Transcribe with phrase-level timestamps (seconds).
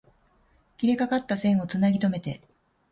[0.77, 2.41] 切れかかった線を繋ぎとめて